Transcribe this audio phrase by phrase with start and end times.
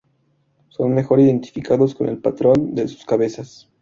[0.69, 3.69] Son mejor identificados por el patrón de sus cabezas.